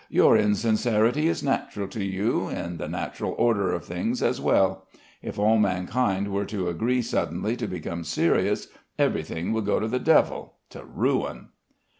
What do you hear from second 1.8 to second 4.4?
to you, in the natural order of things